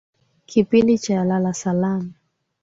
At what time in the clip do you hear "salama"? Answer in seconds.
1.53-2.11